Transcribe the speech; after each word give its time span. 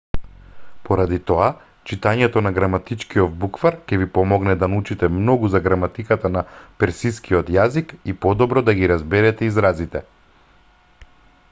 поради 0.87 1.17
тоа 1.31 1.49
читањето 1.91 2.41
на 2.45 2.51
граматичкиов 2.55 3.35
буквар 3.43 3.77
ќе 3.91 3.99
ви 4.05 4.09
помогне 4.17 4.57
да 4.65 4.71
научите 4.73 5.11
многу 5.19 5.51
за 5.57 5.63
граматиката 5.69 6.33
на 6.39 6.45
персискиот 6.85 7.55
јазик 7.59 7.97
и 8.15 8.19
подобро 8.29 8.67
да 8.73 8.79
ги 8.83 8.93
разберете 8.95 9.53
изразите 9.53 10.05